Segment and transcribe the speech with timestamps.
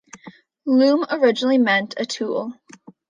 [0.65, 2.53] Loom originally meant a tool.